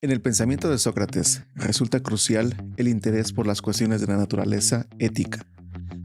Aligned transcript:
En 0.00 0.12
el 0.12 0.20
pensamiento 0.20 0.70
de 0.70 0.78
Sócrates 0.78 1.42
resulta 1.56 1.98
crucial 1.98 2.54
el 2.76 2.86
interés 2.86 3.32
por 3.32 3.48
las 3.48 3.60
cuestiones 3.60 4.00
de 4.00 4.06
la 4.06 4.16
naturaleza 4.16 4.86
ética. 5.00 5.44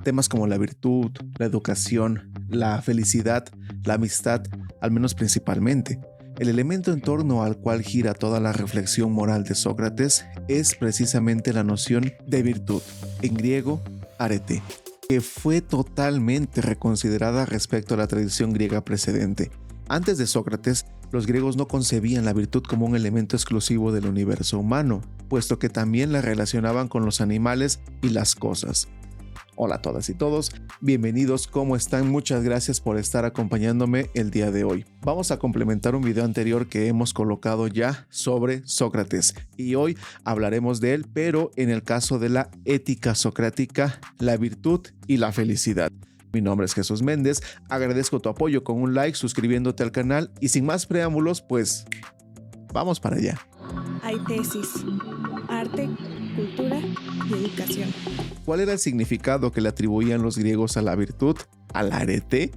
Temas 0.03 0.29
como 0.29 0.47
la 0.47 0.57
virtud, 0.57 1.11
la 1.37 1.45
educación, 1.45 2.33
la 2.49 2.81
felicidad, 2.81 3.45
la 3.83 3.93
amistad, 3.93 4.41
al 4.81 4.89
menos 4.89 5.13
principalmente. 5.13 5.99
El 6.39 6.49
elemento 6.49 6.91
en 6.91 7.01
torno 7.01 7.43
al 7.43 7.57
cual 7.57 7.83
gira 7.83 8.15
toda 8.15 8.39
la 8.39 8.51
reflexión 8.51 9.11
moral 9.11 9.43
de 9.43 9.53
Sócrates 9.53 10.25
es 10.47 10.73
precisamente 10.73 11.53
la 11.53 11.63
noción 11.63 12.13
de 12.25 12.41
virtud, 12.41 12.81
en 13.21 13.35
griego 13.35 13.83
arete, 14.17 14.63
que 15.07 15.21
fue 15.21 15.61
totalmente 15.61 16.61
reconsiderada 16.61 17.45
respecto 17.45 17.93
a 17.93 17.97
la 17.97 18.07
tradición 18.07 18.53
griega 18.53 18.83
precedente. 18.83 19.51
Antes 19.87 20.17
de 20.17 20.25
Sócrates, 20.25 20.87
los 21.13 21.27
griegos 21.27 21.57
no 21.57 21.67
concebían 21.67 22.25
la 22.25 22.33
virtud 22.33 22.63
como 22.63 22.87
un 22.87 22.95
elemento 22.95 23.35
exclusivo 23.35 23.91
del 23.91 24.07
universo 24.07 24.57
humano, 24.57 25.01
puesto 25.29 25.59
que 25.59 25.69
también 25.69 26.11
la 26.11 26.21
relacionaban 26.21 26.87
con 26.87 27.05
los 27.05 27.21
animales 27.21 27.81
y 28.01 28.09
las 28.09 28.33
cosas. 28.33 28.87
Hola 29.55 29.75
a 29.75 29.81
todas 29.83 30.09
y 30.09 30.15
todos, 30.15 30.49
bienvenidos, 30.81 31.45
¿cómo 31.45 31.75
están? 31.75 32.09
Muchas 32.09 32.43
gracias 32.43 32.81
por 32.81 32.97
estar 32.97 33.25
acompañándome 33.25 34.09
el 34.15 34.31
día 34.31 34.49
de 34.49 34.63
hoy. 34.63 34.85
Vamos 35.01 35.29
a 35.29 35.37
complementar 35.37 35.93
un 35.93 36.01
video 36.01 36.25
anterior 36.25 36.65
que 36.65 36.87
hemos 36.87 37.13
colocado 37.13 37.67
ya 37.67 38.07
sobre 38.09 38.67
Sócrates 38.67 39.35
y 39.55 39.75
hoy 39.75 39.95
hablaremos 40.23 40.81
de 40.81 40.95
él, 40.95 41.05
pero 41.13 41.51
en 41.57 41.69
el 41.69 41.83
caso 41.83 42.17
de 42.17 42.29
la 42.29 42.49
ética 42.65 43.13
socrática, 43.13 43.99
la 44.17 44.35
virtud 44.35 44.87
y 45.05 45.17
la 45.17 45.31
felicidad. 45.31 45.91
Mi 46.33 46.41
nombre 46.41 46.65
es 46.65 46.73
Jesús 46.73 47.03
Méndez, 47.03 47.41
agradezco 47.69 48.19
tu 48.19 48.27
apoyo 48.27 48.63
con 48.63 48.81
un 48.81 48.95
like, 48.95 49.15
suscribiéndote 49.15 49.83
al 49.83 49.91
canal 49.91 50.31
y 50.39 50.49
sin 50.49 50.65
más 50.65 50.87
preámbulos, 50.87 51.43
pues 51.43 51.85
vamos 52.73 52.99
para 52.99 53.17
allá. 53.17 53.39
Hay 54.01 54.17
tesis, 54.27 54.67
arte, 55.47 55.87
cultura 56.35 56.79
y 57.29 57.33
educación. 57.33 57.93
¿Cuál 58.45 58.61
era 58.61 58.73
el 58.73 58.79
significado 58.79 59.51
que 59.51 59.61
le 59.61 59.69
atribuían 59.69 60.23
los 60.23 60.35
griegos 60.35 60.75
a 60.75 60.81
la 60.81 60.95
virtud, 60.95 61.37
al 61.71 61.93
arete? 61.93 62.51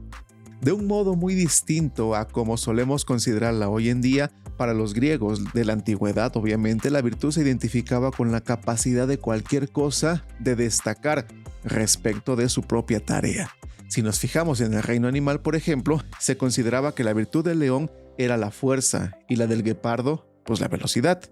De 0.62 0.72
un 0.72 0.86
modo 0.86 1.14
muy 1.14 1.34
distinto 1.34 2.14
a 2.14 2.28
como 2.28 2.56
solemos 2.56 3.04
considerarla 3.04 3.68
hoy 3.68 3.90
en 3.90 4.00
día, 4.00 4.32
para 4.56 4.74
los 4.74 4.94
griegos 4.94 5.52
de 5.52 5.64
la 5.64 5.72
antigüedad, 5.72 6.36
obviamente, 6.36 6.90
la 6.90 7.02
virtud 7.02 7.32
se 7.32 7.42
identificaba 7.42 8.10
con 8.10 8.32
la 8.32 8.40
capacidad 8.40 9.06
de 9.06 9.18
cualquier 9.18 9.70
cosa 9.70 10.24
de 10.38 10.56
destacar 10.56 11.26
respecto 11.64 12.36
de 12.36 12.48
su 12.48 12.62
propia 12.62 13.00
tarea. 13.00 13.50
Si 13.88 14.02
nos 14.02 14.18
fijamos 14.18 14.60
en 14.60 14.74
el 14.74 14.82
reino 14.82 15.06
animal, 15.06 15.40
por 15.40 15.54
ejemplo, 15.54 16.02
se 16.18 16.36
consideraba 16.36 16.94
que 16.94 17.04
la 17.04 17.12
virtud 17.12 17.44
del 17.44 17.60
león 17.60 17.90
era 18.18 18.36
la 18.36 18.50
fuerza 18.50 19.18
y 19.28 19.36
la 19.36 19.46
del 19.46 19.62
guepardo, 19.62 20.26
pues 20.44 20.60
la 20.60 20.68
velocidad. 20.68 21.22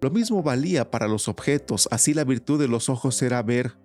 Lo 0.00 0.10
mismo 0.10 0.42
valía 0.42 0.90
para 0.90 1.08
los 1.08 1.28
objetos, 1.28 1.88
así 1.90 2.12
la 2.12 2.24
virtud 2.24 2.60
de 2.60 2.68
los 2.68 2.88
ojos 2.88 3.22
era 3.22 3.42
ver, 3.42 3.76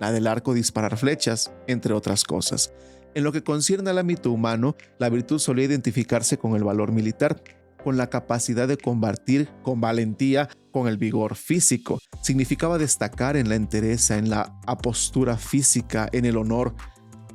la 0.00 0.10
del 0.10 0.26
arco 0.26 0.54
disparar 0.54 0.96
flechas, 0.96 1.52
entre 1.66 1.94
otras 1.94 2.24
cosas. 2.24 2.72
En 3.14 3.24
lo 3.24 3.32
que 3.32 3.42
concierne 3.42 3.90
al 3.90 3.98
ámbito 3.98 4.30
humano, 4.30 4.76
la 4.98 5.08
virtud 5.08 5.38
solía 5.38 5.64
identificarse 5.64 6.38
con 6.38 6.54
el 6.54 6.64
valor 6.64 6.92
militar, 6.92 7.42
con 7.86 7.96
la 7.96 8.10
capacidad 8.10 8.66
de 8.66 8.78
combatir 8.78 9.48
con 9.62 9.80
valentía, 9.80 10.48
con 10.72 10.88
el 10.88 10.98
vigor 10.98 11.36
físico. 11.36 12.00
Significaba 12.20 12.78
destacar 12.78 13.36
en 13.36 13.48
la 13.48 13.54
entereza, 13.54 14.18
en 14.18 14.28
la 14.28 14.58
apostura 14.66 15.36
física, 15.36 16.08
en 16.10 16.24
el 16.24 16.36
honor, 16.36 16.74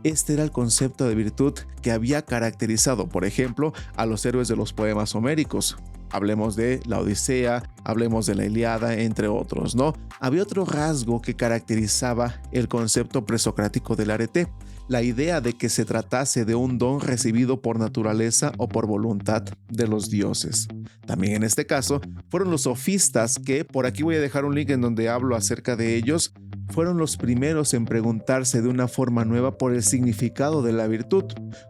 este 0.04 0.34
era 0.34 0.44
el 0.44 0.52
concepto 0.52 1.08
de 1.08 1.16
virtud 1.16 1.54
que 1.82 1.94
había 1.94 2.24
caracterizado, 2.24 3.08
por 3.08 3.24
ejemplo, 3.24 3.72
a 3.96 4.06
los 4.06 4.26
héroes 4.26 4.50
de 4.50 4.58
los 4.58 4.74
poemas 4.74 5.16
homéricos. 5.16 5.78
Hablemos 6.10 6.58
de 6.58 6.82
la 6.86 7.00
Odisea, 7.00 7.64
hablemos 7.86 8.26
de 8.26 8.36
la 8.36 8.44
Iliada, 8.44 8.96
entre 8.96 9.30
otros, 9.30 9.74
¿no? 9.74 9.94
Había 10.20 10.44
otro 10.44 10.66
rasgo 10.66 11.22
que 11.22 11.38
caracterizaba 11.38 12.42
el 12.52 12.68
concepto 12.68 13.26
presocrático 13.26 13.96
del 13.96 14.12
arete, 14.12 14.52
la 14.88 15.02
idea 15.02 15.42
de 15.42 15.54
que 15.54 15.70
se 15.70 15.86
tratase 15.86 16.46
de 16.46 16.56
un 16.56 16.78
don 16.78 17.00
recibido 17.00 17.62
por 17.62 17.80
naturaleza 17.80 18.52
o 18.58 18.68
por 18.68 18.88
voluntad 18.88 19.44
de 19.70 19.88
los 19.88 20.10
dioses. 20.10 20.68
También 21.06 21.36
en 21.36 21.44
este 21.44 21.66
caso 21.66 22.02
fueron 22.30 22.52
los 22.52 22.64
sofistas 22.64 23.40
que, 23.40 23.66
por 23.66 23.86
aquí 23.86 24.04
voy 24.04 24.16
a 24.16 24.22
dejar 24.22 24.46
un 24.46 24.56
link 24.56 24.70
en 24.70 24.82
donde 24.82 25.10
hablo 25.10 25.36
acerca 25.36 25.76
de 25.76 25.96
ellos, 25.96 26.34
fueron 26.72 26.98
los 26.98 27.18
primeros 27.18 27.74
en 27.74 27.86
preguntarse 27.86 28.62
de 28.62 28.70
una 28.70 28.88
forma 28.88 29.26
nueva 29.26 29.58
por 29.58 29.74
el 29.74 29.84
significado 29.84 30.62
de 30.62 30.72
la 30.72 30.88
virtud, 30.88 31.26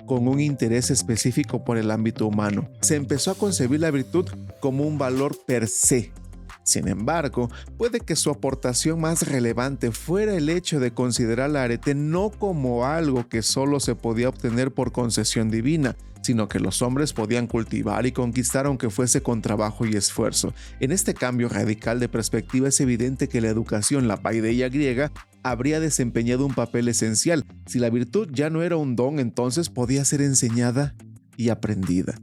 con 0.06 0.28
un 0.28 0.40
interés 0.40 0.92
específico 0.92 1.64
por 1.64 1.78
el 1.78 1.92
ámbito 1.92 2.28
humano. 2.28 2.70
Se 2.82 2.96
empezó 2.96 3.32
a 3.32 3.36
concebir 3.36 3.80
la 3.80 3.92
virtud 3.92 4.28
como 4.60 4.86
un 4.86 4.98
valor 4.98 5.36
per 5.46 5.68
se. 5.68 6.12
Sin 6.64 6.88
embargo, 6.88 7.50
puede 7.78 8.00
que 8.00 8.16
su 8.16 8.30
aportación 8.30 9.02
más 9.02 9.28
relevante 9.28 9.92
fuera 9.92 10.36
el 10.36 10.50
hecho 10.50 10.80
de 10.80 10.94
considerar 10.94 11.50
la 11.50 11.64
arete 11.64 11.96
no 11.96 12.30
como 12.30 12.86
algo 12.86 13.28
que 13.28 13.42
solo 13.42 13.80
se 13.80 13.96
podía 13.96 14.30
obtener 14.30 14.72
por 14.72 14.92
concesión 14.92 15.50
divina, 15.50 15.96
sino 16.22 16.48
que 16.48 16.60
los 16.60 16.82
hombres 16.82 17.14
podían 17.14 17.48
cultivar 17.48 18.06
y 18.06 18.12
conquistar 18.12 18.66
aunque 18.66 18.90
fuese 18.90 19.22
con 19.22 19.42
trabajo 19.42 19.86
y 19.86 19.96
esfuerzo. 19.96 20.54
En 20.80 20.92
este 20.92 21.14
cambio 21.14 21.50
radical 21.50 22.00
de 22.00 22.10
perspectiva 22.10 22.70
es 22.70 22.80
evidente 22.80 23.28
que 23.28 23.42
la 23.42 23.50
educación, 23.50 24.08
la 24.08 24.18
paideia 24.18 24.70
griega, 24.70 25.12
habría 25.44 25.80
desempeñado 25.80 26.46
un 26.46 26.54
papel 26.54 26.88
esencial. 26.88 27.46
Si 27.66 27.80
la 27.80 27.90
virtud 27.90 28.30
ya 28.32 28.50
no 28.50 28.62
era 28.62 28.78
un 28.78 28.96
don, 28.96 29.20
entonces 29.20 29.70
podía 29.70 30.06
ser 30.06 30.22
enseñada 30.22 30.96
y 31.38 31.50
aprendida. 31.50 32.16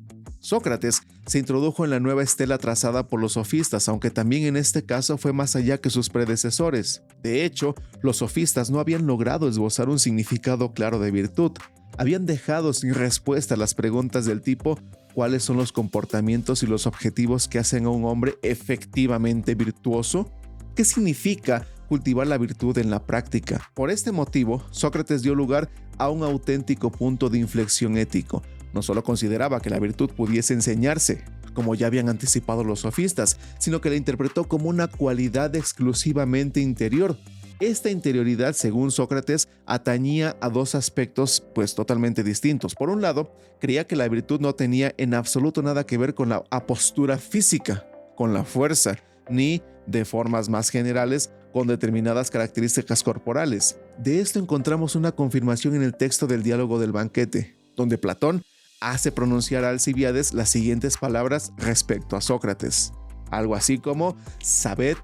Sócrates 0.49 1.03
se 1.27 1.39
introdujo 1.39 1.85
en 1.85 1.91
la 1.91 2.01
nueva 2.01 2.23
estela 2.23 2.57
trazada 2.57 3.07
por 3.07 3.21
los 3.21 3.35
sofistas, 3.35 3.87
aunque 3.87 4.11
también 4.11 4.45
en 4.45 4.57
este 4.57 4.83
caso 4.83 5.19
fue 5.19 5.35
más 5.35 5.57
allá 5.57 5.77
que 5.77 5.91
sus 5.91 6.09
predecesores. 6.09 7.03
De 7.23 7.45
hecho, 7.45 7.75
los 8.01 8.17
sofistas 8.17 8.71
no 8.71 8.81
habían 8.81 9.07
logrado 9.07 9.47
esbozar 9.47 9.91
un 9.91 9.99
significado 9.99 10.73
claro 10.73 11.01
de 11.01 11.11
virtud 11.11 11.53
habían 11.99 12.25
dejado 12.25 12.73
sin 12.73 12.95
respuesta 12.95 13.57
las 13.57 13.75
preguntas 13.75 14.25
del 14.25 14.41
tipo 14.41 14.79
¿cuáles 15.15 15.43
son 15.43 15.59
los 15.59 15.73
comportamientos 15.73 16.63
y 16.63 16.67
los 16.67 16.87
objetivos 16.87 17.49
que 17.49 17.59
hacen 17.59 17.85
a 17.85 17.91
un 17.91 18.07
hombre 18.07 18.39
efectivamente 18.43 19.55
virtuoso? 19.55 20.33
¿Qué 20.75 20.85
significa 20.87 21.67
cultivar 21.89 22.27
la 22.27 22.39
virtud 22.39 22.79
en 22.79 22.89
la 22.89 23.05
práctica? 23.05 23.71
Por 23.75 23.91
este 23.91 24.13
motivo, 24.13 24.65
Sócrates 24.71 25.21
dio 25.21 25.35
lugar 25.35 25.69
a 25.99 26.09
un 26.09 26.23
auténtico 26.23 26.91
punto 26.91 27.29
de 27.29 27.39
inflexión 27.39 27.99
ético. 27.99 28.43
No 28.73 28.83
solo 28.83 29.03
consideraba 29.03 29.61
que 29.61 29.71
la 29.71 29.79
virtud 29.79 30.11
pudiese 30.11 30.55
enseñarse, 30.55 31.25
como 31.55 31.75
ya 31.75 31.87
habían 31.87 32.09
anticipado 32.09 32.65
los 32.65 32.81
sofistas, 32.81 33.39
sino 33.59 33.81
que 33.81 33.91
la 33.91 33.97
interpretó 33.97 34.45
como 34.45 34.69
una 34.69 34.89
cualidad 34.89 35.55
exclusivamente 35.57 36.61
interior, 36.61 37.17
esta 37.61 37.91
interioridad, 37.91 38.53
según 38.53 38.93
Sócrates, 38.93 39.49
atañía 39.67 40.37
a 40.41 40.49
dos 40.49 40.77
aspectos 40.77 41.45
pues 41.57 41.75
totalmente 41.75 42.23
distintos. 42.23 42.77
Por 42.77 42.89
un 42.89 43.03
lado, 43.03 43.35
creía 43.61 43.85
que 43.85 43.97
la 43.97 44.07
virtud 44.07 44.41
no 44.41 44.55
tenía 44.55 44.95
en 44.97 45.13
absoluto 45.13 45.61
nada 45.61 45.85
que 45.85 45.99
ver 45.99 46.15
con 46.15 46.29
la 46.29 46.45
apostura 46.51 47.19
física, 47.19 47.85
con 48.15 48.33
la 48.33 48.45
fuerza, 48.45 48.99
ni 49.29 49.61
de 49.87 50.05
formas 50.05 50.49
más 50.49 50.71
generales 50.71 51.31
con 51.53 51.67
determinadas 51.67 52.31
características 52.31 53.03
corporales. 53.03 53.77
De 53.99 54.21
esto 54.21 54.39
encontramos 54.39 54.95
una 54.95 55.11
confirmación 55.11 55.75
en 55.75 55.83
el 55.83 55.97
texto 55.97 56.29
del 56.29 56.45
diálogo 56.45 56.79
del 56.79 56.93
banquete, 56.93 57.57
donde 57.75 57.99
Platón 57.99 58.45
hace 58.81 59.13
pronunciar 59.13 59.65
a 59.65 59.71
Alcibiades 59.71 60.35
las 60.35 60.49
siguientes 60.49 60.97
palabras 60.97 61.53
respecto 61.57 62.17
a 62.17 62.21
Sócrates. 62.21 62.93
Algo 63.31 63.55
así 63.55 63.79
como, 63.79 64.17
sabed 64.41 64.97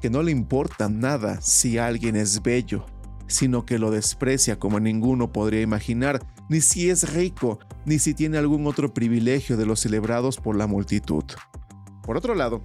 que 0.00 0.10
no 0.10 0.22
le 0.22 0.32
importa 0.32 0.88
nada 0.88 1.40
si 1.40 1.78
alguien 1.78 2.16
es 2.16 2.42
bello, 2.42 2.84
sino 3.28 3.64
que 3.64 3.78
lo 3.78 3.90
desprecia 3.90 4.58
como 4.58 4.80
ninguno 4.80 5.32
podría 5.32 5.60
imaginar, 5.60 6.20
ni 6.48 6.60
si 6.60 6.90
es 6.90 7.14
rico, 7.14 7.60
ni 7.84 7.98
si 7.98 8.12
tiene 8.12 8.36
algún 8.36 8.66
otro 8.66 8.92
privilegio 8.92 9.56
de 9.56 9.66
los 9.66 9.80
celebrados 9.80 10.38
por 10.38 10.56
la 10.56 10.66
multitud. 10.66 11.24
Por 12.02 12.16
otro 12.16 12.34
lado, 12.34 12.62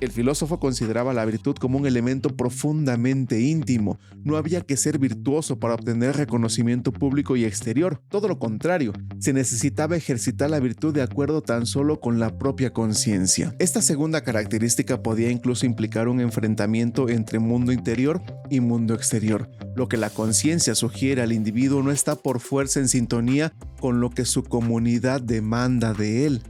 el 0.00 0.10
filósofo 0.10 0.58
consideraba 0.58 1.12
la 1.12 1.24
virtud 1.24 1.56
como 1.56 1.78
un 1.78 1.86
elemento 1.86 2.36
profundamente 2.36 3.40
íntimo. 3.40 3.98
No 4.24 4.36
había 4.36 4.62
que 4.62 4.76
ser 4.76 4.98
virtuoso 4.98 5.58
para 5.58 5.74
obtener 5.74 6.16
reconocimiento 6.16 6.92
público 6.92 7.36
y 7.36 7.44
exterior. 7.44 8.00
Todo 8.08 8.28
lo 8.28 8.38
contrario, 8.38 8.92
se 9.18 9.32
necesitaba 9.32 9.96
ejercitar 9.96 10.50
la 10.50 10.60
virtud 10.60 10.94
de 10.94 11.02
acuerdo 11.02 11.42
tan 11.42 11.66
solo 11.66 12.00
con 12.00 12.18
la 12.18 12.38
propia 12.38 12.72
conciencia. 12.72 13.54
Esta 13.58 13.82
segunda 13.82 14.22
característica 14.22 15.02
podía 15.02 15.30
incluso 15.30 15.66
implicar 15.66 16.08
un 16.08 16.20
enfrentamiento 16.20 17.08
entre 17.08 17.38
mundo 17.38 17.72
interior 17.72 18.22
y 18.48 18.60
mundo 18.60 18.94
exterior. 18.94 19.50
Lo 19.76 19.88
que 19.88 19.96
la 19.96 20.10
conciencia 20.10 20.74
sugiere 20.74 21.22
al 21.22 21.32
individuo 21.32 21.82
no 21.82 21.90
está 21.90 22.16
por 22.16 22.40
fuerza 22.40 22.80
en 22.80 22.88
sintonía 22.88 23.52
con 23.80 24.00
lo 24.00 24.10
que 24.10 24.24
su 24.24 24.42
comunidad 24.42 25.20
demanda 25.20 25.94
de 25.94 26.26
él. 26.26 26.42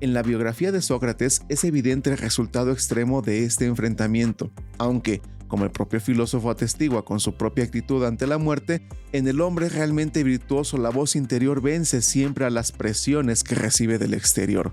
En 0.00 0.12
la 0.12 0.22
biografía 0.22 0.72
de 0.72 0.82
Sócrates 0.82 1.40
es 1.48 1.64
evidente 1.64 2.10
el 2.10 2.18
resultado 2.18 2.70
extremo 2.70 3.22
de 3.22 3.44
este 3.44 3.64
enfrentamiento, 3.64 4.50
aunque, 4.76 5.22
como 5.48 5.64
el 5.64 5.70
propio 5.70 6.00
filósofo 6.00 6.50
atestigua 6.50 7.02
con 7.02 7.18
su 7.18 7.38
propia 7.38 7.64
actitud 7.64 8.04
ante 8.04 8.26
la 8.26 8.36
muerte, 8.36 8.86
en 9.12 9.26
el 9.26 9.40
hombre 9.40 9.70
realmente 9.70 10.22
virtuoso 10.22 10.76
la 10.76 10.90
voz 10.90 11.16
interior 11.16 11.62
vence 11.62 12.02
siempre 12.02 12.44
a 12.44 12.50
las 12.50 12.72
presiones 12.72 13.42
que 13.42 13.54
recibe 13.54 13.96
del 13.96 14.12
exterior. 14.12 14.72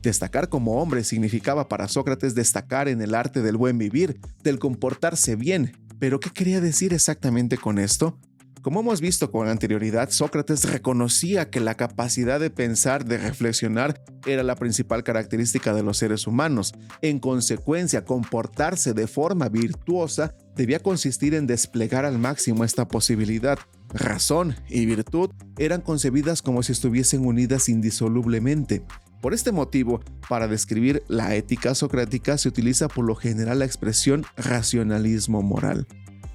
Destacar 0.00 0.48
como 0.48 0.80
hombre 0.80 1.02
significaba 1.02 1.68
para 1.68 1.88
Sócrates 1.88 2.36
destacar 2.36 2.86
en 2.86 3.02
el 3.02 3.16
arte 3.16 3.42
del 3.42 3.56
buen 3.56 3.78
vivir, 3.78 4.20
del 4.44 4.60
comportarse 4.60 5.34
bien. 5.34 5.72
Pero 5.98 6.20
¿qué 6.20 6.30
quería 6.30 6.60
decir 6.60 6.92
exactamente 6.92 7.56
con 7.56 7.78
esto? 7.78 8.16
Como 8.62 8.78
hemos 8.78 9.00
visto 9.00 9.32
con 9.32 9.48
anterioridad, 9.48 10.10
Sócrates 10.10 10.70
reconocía 10.70 11.50
que 11.50 11.58
la 11.58 11.74
capacidad 11.74 12.38
de 12.38 12.48
pensar, 12.48 13.04
de 13.04 13.18
reflexionar, 13.18 14.00
era 14.24 14.44
la 14.44 14.54
principal 14.54 15.02
característica 15.02 15.74
de 15.74 15.82
los 15.82 15.98
seres 15.98 16.28
humanos. 16.28 16.72
En 17.00 17.18
consecuencia, 17.18 18.04
comportarse 18.04 18.94
de 18.94 19.08
forma 19.08 19.48
virtuosa 19.48 20.36
debía 20.54 20.78
consistir 20.78 21.34
en 21.34 21.48
desplegar 21.48 22.04
al 22.04 22.20
máximo 22.20 22.62
esta 22.62 22.86
posibilidad. 22.86 23.58
Razón 23.88 24.54
y 24.68 24.86
virtud 24.86 25.30
eran 25.58 25.80
concebidas 25.80 26.40
como 26.40 26.62
si 26.62 26.70
estuviesen 26.70 27.26
unidas 27.26 27.68
indisolublemente. 27.68 28.84
Por 29.20 29.34
este 29.34 29.50
motivo, 29.50 30.00
para 30.28 30.46
describir 30.46 31.02
la 31.08 31.34
ética 31.34 31.74
socrática 31.74 32.38
se 32.38 32.48
utiliza 32.48 32.86
por 32.86 33.06
lo 33.06 33.16
general 33.16 33.58
la 33.58 33.64
expresión 33.64 34.24
racionalismo 34.36 35.42
moral. 35.42 35.88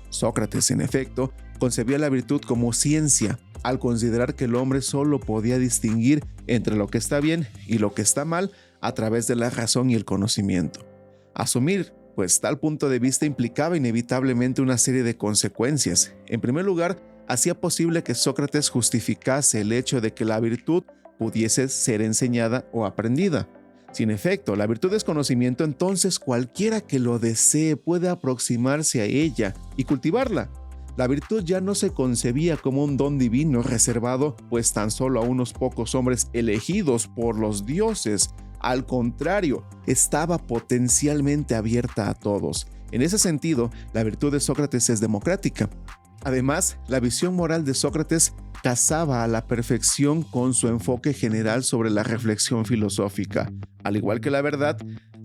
Sócrates, 0.09 0.71
en 0.71 0.81
efecto, 0.81 1.33
concebía 1.59 1.97
la 1.97 2.09
virtud 2.09 2.41
como 2.41 2.73
ciencia, 2.73 3.39
al 3.63 3.79
considerar 3.79 4.35
que 4.35 4.45
el 4.45 4.55
hombre 4.55 4.81
solo 4.81 5.19
podía 5.19 5.57
distinguir 5.57 6.23
entre 6.47 6.75
lo 6.75 6.87
que 6.87 6.97
está 6.97 7.19
bien 7.19 7.47
y 7.65 7.79
lo 7.79 7.93
que 7.93 8.01
está 8.01 8.25
mal 8.25 8.51
a 8.81 8.93
través 8.93 9.27
de 9.27 9.35
la 9.35 9.49
razón 9.49 9.89
y 9.89 9.95
el 9.95 10.05
conocimiento. 10.05 10.85
Asumir, 11.33 11.93
pues 12.15 12.39
tal 12.39 12.59
punto 12.59 12.89
de 12.89 12.99
vista 12.99 13.25
implicaba 13.25 13.77
inevitablemente 13.77 14.61
una 14.61 14.77
serie 14.77 15.03
de 15.03 15.17
consecuencias. 15.17 16.15
En 16.27 16.41
primer 16.41 16.65
lugar, 16.65 16.99
hacía 17.27 17.59
posible 17.59 18.03
que 18.03 18.15
Sócrates 18.15 18.69
justificase 18.69 19.61
el 19.61 19.71
hecho 19.71 20.01
de 20.01 20.13
que 20.13 20.25
la 20.25 20.39
virtud 20.39 20.83
pudiese 21.19 21.67
ser 21.67 22.01
enseñada 22.01 22.67
o 22.71 22.85
aprendida. 22.85 23.47
Sin 23.91 24.11
efecto, 24.11 24.55
la 24.55 24.67
virtud 24.67 24.93
es 24.93 25.03
conocimiento, 25.03 25.63
entonces 25.63 26.19
cualquiera 26.19 26.81
que 26.81 26.99
lo 26.99 27.19
desee 27.19 27.77
puede 27.77 28.09
aproximarse 28.09 29.01
a 29.01 29.05
ella 29.05 29.55
y 29.75 29.85
cultivarla. 29.85 30.49
La 30.97 31.07
virtud 31.07 31.43
ya 31.43 31.61
no 31.61 31.75
se 31.75 31.91
concebía 31.91 32.57
como 32.57 32.83
un 32.83 32.97
don 32.97 33.19
divino 33.19 33.61
reservado 33.61 34.35
pues 34.49 34.73
tan 34.73 34.89
solo 34.89 35.21
a 35.21 35.23
unos 35.23 35.53
pocos 35.53 35.93
hombres 35.93 36.27
elegidos 36.33 37.07
por 37.07 37.37
los 37.37 37.65
dioses. 37.65 38.31
Al 38.59 38.85
contrario, 38.85 39.63
estaba 39.85 40.39
potencialmente 40.39 41.53
abierta 41.53 42.09
a 42.09 42.15
todos. 42.15 42.67
En 42.91 43.03
ese 43.03 43.19
sentido, 43.19 43.69
la 43.93 44.03
virtud 44.03 44.31
de 44.31 44.39
Sócrates 44.39 44.89
es 44.89 44.99
democrática. 44.99 45.69
Además, 46.23 46.77
la 46.87 46.99
visión 46.99 47.35
moral 47.35 47.63
de 47.63 47.73
Sócrates 47.73 48.33
casaba 48.63 49.23
a 49.23 49.27
la 49.27 49.47
perfección 49.47 50.23
con 50.23 50.53
su 50.53 50.67
enfoque 50.67 51.13
general 51.13 51.63
sobre 51.63 51.89
la 51.89 52.03
reflexión 52.03 52.65
filosófica. 52.65 53.51
Al 53.83 53.95
igual 53.97 54.19
que 54.19 54.31
la 54.31 54.41
verdad, 54.41 54.77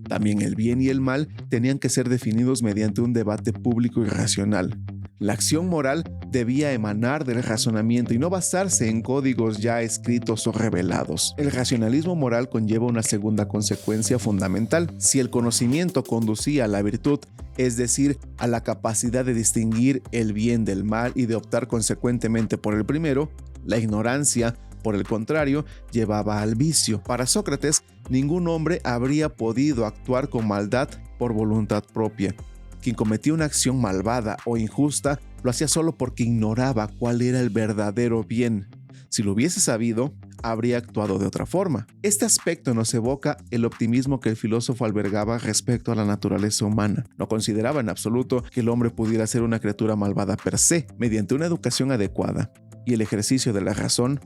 también 0.08 0.42
el 0.42 0.54
bien 0.54 0.80
y 0.82 0.88
el 0.88 1.00
mal 1.00 1.28
tenían 1.48 1.78
que 1.78 1.88
ser 1.88 2.08
definidos 2.08 2.62
mediante 2.62 3.00
un 3.00 3.12
debate 3.12 3.52
público 3.52 4.02
y 4.02 4.06
racional. 4.06 4.78
La 5.22 5.34
acción 5.34 5.68
moral 5.68 6.02
debía 6.32 6.72
emanar 6.72 7.24
del 7.24 7.44
razonamiento 7.44 8.12
y 8.12 8.18
no 8.18 8.28
basarse 8.28 8.88
en 8.88 9.02
códigos 9.02 9.58
ya 9.58 9.80
escritos 9.80 10.48
o 10.48 10.52
revelados. 10.52 11.36
El 11.38 11.52
racionalismo 11.52 12.16
moral 12.16 12.48
conlleva 12.48 12.86
una 12.86 13.04
segunda 13.04 13.46
consecuencia 13.46 14.18
fundamental. 14.18 14.92
Si 14.98 15.20
el 15.20 15.30
conocimiento 15.30 16.02
conducía 16.02 16.64
a 16.64 16.66
la 16.66 16.82
virtud, 16.82 17.20
es 17.56 17.76
decir, 17.76 18.18
a 18.36 18.48
la 18.48 18.64
capacidad 18.64 19.24
de 19.24 19.32
distinguir 19.32 20.02
el 20.10 20.32
bien 20.32 20.64
del 20.64 20.82
mal 20.82 21.12
y 21.14 21.26
de 21.26 21.36
optar 21.36 21.68
consecuentemente 21.68 22.58
por 22.58 22.74
el 22.74 22.84
primero, 22.84 23.30
la 23.64 23.78
ignorancia, 23.78 24.56
por 24.82 24.96
el 24.96 25.04
contrario, 25.04 25.64
llevaba 25.92 26.42
al 26.42 26.56
vicio. 26.56 27.00
Para 27.00 27.26
Sócrates, 27.26 27.84
ningún 28.10 28.48
hombre 28.48 28.80
habría 28.82 29.28
podido 29.28 29.86
actuar 29.86 30.28
con 30.30 30.48
maldad 30.48 30.88
por 31.16 31.32
voluntad 31.32 31.84
propia. 31.94 32.34
Quien 32.82 32.96
cometía 32.96 33.32
una 33.32 33.44
acción 33.44 33.80
malvada 33.80 34.36
o 34.44 34.56
injusta 34.56 35.20
lo 35.44 35.50
hacía 35.50 35.68
solo 35.68 35.96
porque 35.96 36.24
ignoraba 36.24 36.88
cuál 36.88 37.22
era 37.22 37.40
el 37.40 37.48
verdadero 37.48 38.24
bien. 38.24 38.68
Si 39.08 39.22
lo 39.22 39.32
hubiese 39.32 39.60
sabido, 39.60 40.14
habría 40.42 40.78
actuado 40.78 41.18
de 41.18 41.26
otra 41.26 41.46
forma. 41.46 41.86
Este 42.02 42.24
aspecto 42.24 42.74
nos 42.74 42.92
evoca 42.92 43.36
el 43.50 43.64
optimismo 43.64 44.18
que 44.18 44.30
el 44.30 44.36
filósofo 44.36 44.84
albergaba 44.84 45.38
respecto 45.38 45.92
a 45.92 45.94
la 45.94 46.04
naturaleza 46.04 46.64
humana. 46.64 47.04
No 47.18 47.28
consideraba 47.28 47.80
en 47.80 47.88
absoluto 47.88 48.42
que 48.50 48.60
el 48.60 48.68
hombre 48.68 48.90
pudiera 48.90 49.28
ser 49.28 49.42
una 49.42 49.60
criatura 49.60 49.94
malvada 49.94 50.36
per 50.36 50.58
se. 50.58 50.88
Mediante 50.98 51.34
una 51.36 51.46
educación 51.46 51.92
adecuada 51.92 52.52
y 52.84 52.94
el 52.94 53.00
ejercicio 53.00 53.52
de 53.52 53.60
la 53.60 53.74
razón, 53.74 54.20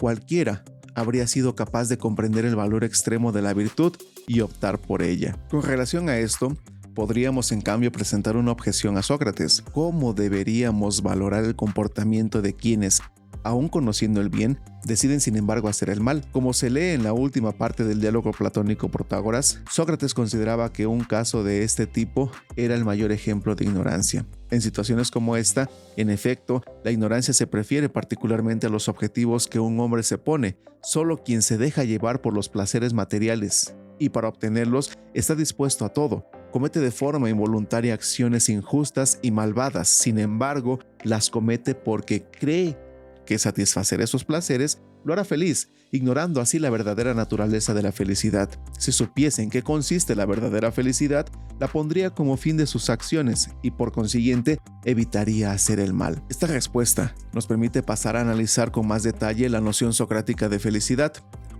cualquiera 0.00 0.64
habría 0.96 1.28
sido 1.28 1.54
capaz 1.54 1.88
de 1.88 1.98
comprender 1.98 2.44
el 2.44 2.56
valor 2.56 2.82
extremo 2.82 3.30
de 3.30 3.42
la 3.42 3.54
virtud 3.54 3.96
y 4.26 4.40
optar 4.40 4.78
por 4.78 5.02
ella. 5.02 5.38
Con 5.48 5.62
relación 5.62 6.08
a 6.08 6.18
esto, 6.18 6.56
podríamos 6.94 7.52
en 7.52 7.60
cambio 7.60 7.92
presentar 7.92 8.36
una 8.36 8.52
objeción 8.52 8.98
a 8.98 9.02
Sócrates. 9.02 9.62
¿Cómo 9.72 10.12
deberíamos 10.12 11.02
valorar 11.02 11.44
el 11.44 11.56
comportamiento 11.56 12.42
de 12.42 12.54
quienes, 12.54 13.02
aun 13.42 13.68
conociendo 13.68 14.20
el 14.20 14.28
bien, 14.28 14.58
deciden 14.84 15.20
sin 15.20 15.36
embargo 15.36 15.68
hacer 15.68 15.90
el 15.90 16.00
mal. 16.00 16.24
Como 16.32 16.52
se 16.52 16.70
lee 16.70 16.90
en 16.90 17.02
la 17.02 17.12
última 17.12 17.52
parte 17.52 17.84
del 17.84 18.00
diálogo 18.00 18.32
platónico 18.32 18.88
Protágoras, 18.88 19.60
Sócrates 19.70 20.14
consideraba 20.14 20.72
que 20.72 20.86
un 20.86 21.04
caso 21.04 21.44
de 21.44 21.64
este 21.64 21.86
tipo 21.86 22.30
era 22.56 22.74
el 22.74 22.84
mayor 22.84 23.12
ejemplo 23.12 23.54
de 23.54 23.64
ignorancia. 23.64 24.26
En 24.50 24.60
situaciones 24.60 25.10
como 25.10 25.36
esta, 25.36 25.70
en 25.96 26.10
efecto, 26.10 26.62
la 26.84 26.90
ignorancia 26.90 27.34
se 27.34 27.46
prefiere 27.46 27.88
particularmente 27.88 28.66
a 28.66 28.70
los 28.70 28.88
objetivos 28.88 29.46
que 29.46 29.60
un 29.60 29.78
hombre 29.80 30.02
se 30.02 30.18
pone. 30.18 30.56
Solo 30.82 31.18
quien 31.18 31.42
se 31.42 31.58
deja 31.58 31.84
llevar 31.84 32.20
por 32.20 32.34
los 32.34 32.48
placeres 32.48 32.94
materiales 32.94 33.74
y 33.98 34.08
para 34.08 34.28
obtenerlos 34.28 34.98
está 35.14 35.34
dispuesto 35.34 35.84
a 35.84 35.90
todo. 35.90 36.24
Comete 36.52 36.80
de 36.80 36.90
forma 36.90 37.30
involuntaria 37.30 37.94
acciones 37.94 38.48
injustas 38.48 39.20
y 39.22 39.30
malvadas, 39.30 39.88
sin 39.88 40.18
embargo, 40.18 40.80
las 41.04 41.30
comete 41.30 41.76
porque 41.76 42.24
cree 42.24 42.76
que 43.24 43.38
satisfacer 43.38 44.00
esos 44.00 44.24
placeres 44.24 44.80
lo 45.04 45.12
hará 45.12 45.24
feliz, 45.24 45.70
ignorando 45.92 46.40
así 46.40 46.58
la 46.58 46.68
verdadera 46.68 47.14
naturaleza 47.14 47.72
de 47.72 47.82
la 47.82 47.92
felicidad. 47.92 48.50
Si 48.78 48.90
supiese 48.90 49.42
en 49.42 49.50
qué 49.50 49.62
consiste 49.62 50.16
la 50.16 50.26
verdadera 50.26 50.72
felicidad, 50.72 51.26
la 51.60 51.68
pondría 51.68 52.10
como 52.10 52.36
fin 52.36 52.56
de 52.56 52.66
sus 52.66 52.90
acciones 52.90 53.50
y 53.62 53.70
por 53.70 53.92
consiguiente 53.92 54.58
evitaría 54.84 55.52
hacer 55.52 55.78
el 55.78 55.92
mal. 55.92 56.22
Esta 56.28 56.48
respuesta 56.48 57.14
nos 57.32 57.46
permite 57.46 57.82
pasar 57.84 58.16
a 58.16 58.22
analizar 58.22 58.72
con 58.72 58.88
más 58.88 59.04
detalle 59.04 59.48
la 59.48 59.60
noción 59.60 59.92
socrática 59.92 60.48
de 60.48 60.58
felicidad, 60.58 61.12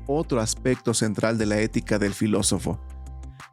otro 0.07 0.41
aspecto 0.41 0.95
central 0.95 1.39
de 1.39 1.47
la 1.47 1.61
ética 1.61 1.99
del 1.99 2.15
filósofo. 2.15 2.81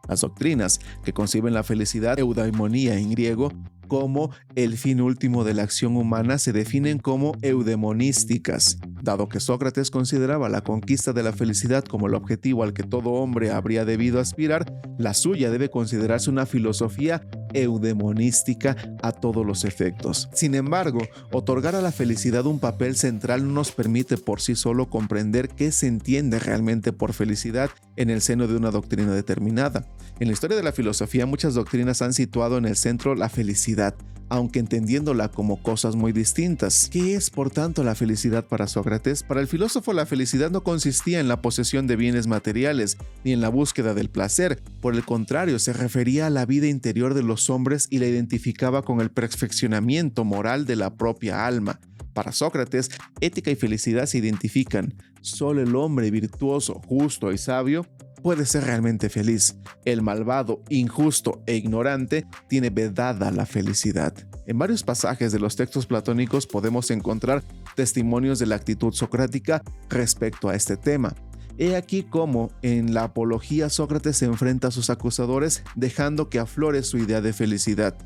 Las 0.08 0.22
doctrinas 0.22 0.80
que 1.04 1.14
conciben 1.14 1.54
la 1.54 1.64
felicidad, 1.64 2.20
eudaimonía 2.20 2.98
en 2.98 3.12
griego, 3.12 3.52
como 3.88 4.32
el 4.56 4.78
fin 4.78 5.02
último 5.02 5.44
de 5.44 5.54
la 5.54 5.64
acción 5.64 5.96
humana 5.96 6.38
se 6.38 6.54
definen 6.54 7.00
como 7.00 7.34
eudemonísticas. 7.42 8.80
Dado 9.02 9.30
que 9.30 9.40
Sócrates 9.40 9.92
consideraba 9.92 10.50
la 10.50 10.62
conquista 10.62 11.14
de 11.14 11.24
la 11.24 11.32
felicidad 11.32 11.84
como 11.86 12.08
el 12.08 12.16
objetivo 12.16 12.64
al 12.64 12.74
que 12.74 12.84
todo 12.84 13.12
hombre 13.12 13.52
habría 13.52 13.86
debido 13.86 14.20
aspirar, 14.20 14.66
la 14.98 15.14
suya 15.14 15.50
debe 15.50 15.70
considerarse 15.70 16.30
una 16.30 16.46
filosofía 16.46 17.22
eudemonística 17.54 18.76
a 19.02 19.12
todos 19.12 19.46
los 19.46 19.66
efectos. 19.66 20.30
Sin 20.34 20.56
embargo, 20.56 21.00
otorgar 21.32 21.76
a 21.76 21.82
la 21.82 21.92
felicidad 21.92 22.46
un 22.46 22.60
papel 22.60 22.96
central 22.96 23.46
no 23.46 23.54
nos 23.54 23.72
permite 23.72 24.18
por 24.18 24.42
sí 24.42 24.56
solo 24.56 24.90
comprender 24.90 25.50
qué 25.50 25.72
se 25.72 25.88
entiende 25.88 26.40
realmente 26.40 26.94
por 26.94 27.14
felicidad 27.14 27.70
en 27.96 28.10
el 28.10 28.22
seno 28.22 28.48
de 28.48 28.56
una 28.56 28.72
doctrina 28.72 29.14
determinada. 29.14 29.86
En 30.20 30.28
la 30.28 30.34
historia 30.34 30.58
de 30.58 30.64
la 30.64 30.72
filosofía 30.72 31.26
muchas 31.26 31.54
doctrinas 31.54 32.02
han 32.02 32.14
situado 32.14 32.58
en 32.58 32.66
el 32.66 32.76
centro 32.76 33.16
la 33.16 33.30
felicidad, 33.30 33.96
aunque 34.30 34.60
entendiéndola 34.60 35.30
como 35.30 35.62
cosas 35.62 35.96
muy 35.96 36.12
distintas. 36.12 36.90
¿Qué 36.92 37.16
es, 37.16 37.30
por 37.30 37.50
tanto, 37.50 37.84
la 37.84 37.96
felicidad 37.96 38.46
para 38.46 38.68
Sócrates? 38.68 39.24
Para 39.24 39.42
el 39.42 39.48
filósofo 39.48 39.94
la 39.94 40.06
felicidad 40.06 40.52
no 40.52 40.64
consistía 40.64 41.20
en 41.20 41.28
la 41.28 41.42
posesión 41.42 41.88
de 41.88 41.96
bienes 41.96 42.28
materiales, 42.28 42.98
ni 43.24 43.34
en 43.34 43.42
la 43.42 43.50
búsqueda 43.50 43.94
del 43.94 44.10
placer, 44.10 44.62
por 44.82 44.96
el 44.96 45.04
contrario, 45.04 45.60
se 45.60 45.74
refería 45.74 46.28
a 46.28 46.30
la 46.30 46.46
vida 46.46 46.68
interior 46.68 47.14
de 47.14 47.24
los 47.24 47.50
hombres 47.50 47.88
y 47.90 48.00
la 48.00 48.08
identificaba 48.08 48.82
con 48.82 49.02
el 49.02 49.12
perfeccionamiento 49.12 50.24
moral 50.24 50.66
de 50.66 50.76
la 50.76 50.96
propia 50.96 51.46
alma. 51.46 51.80
Para 52.14 52.32
Sócrates, 52.32 52.90
ética 53.22 53.52
y 53.52 53.56
felicidad 53.56 54.08
se 54.08 54.18
identifican. 54.18 54.96
Solo 55.22 55.62
el 55.62 55.76
hombre 55.76 56.10
virtuoso, 56.10 56.82
justo 56.88 57.32
y 57.32 57.38
sabio 57.38 57.86
puede 58.28 58.46
ser 58.46 58.66
realmente 58.66 59.08
feliz. 59.08 59.56
El 59.86 60.02
malvado, 60.02 60.62
injusto 60.68 61.42
e 61.46 61.56
ignorante 61.56 62.28
tiene 62.50 62.70
vedada 62.70 63.32
la 63.32 63.46
felicidad. 63.46 64.14
En 64.46 64.60
varios 64.60 64.84
pasajes 64.84 65.32
de 65.32 65.40
los 65.40 65.56
textos 65.56 65.86
platónicos 65.86 66.46
podemos 66.46 66.92
encontrar 66.92 67.42
testimonios 67.78 68.38
de 68.38 68.48
la 68.48 68.56
actitud 68.56 68.92
socrática 68.92 69.64
respecto 69.88 70.50
a 70.50 70.56
este 70.56 70.76
tema. 70.76 71.16
He 71.58 71.78
aquí 71.78 72.04
cómo 72.04 72.52
en 72.64 72.94
la 72.94 73.06
apología 73.06 73.70
Sócrates 73.70 74.18
se 74.18 74.26
enfrenta 74.26 74.68
a 74.68 74.72
sus 74.72 74.90
acusadores 74.90 75.64
dejando 75.78 76.30
que 76.30 76.40
aflore 76.40 76.84
su 76.84 76.98
idea 76.98 77.22
de 77.22 77.32
felicidad. 77.32 77.98